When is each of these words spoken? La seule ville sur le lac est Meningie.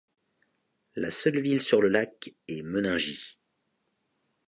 La 0.95 1.11
seule 1.11 1.39
ville 1.39 1.61
sur 1.61 1.79
le 1.79 1.87
lac 1.87 2.33
est 2.47 2.63
Meningie. 2.63 3.37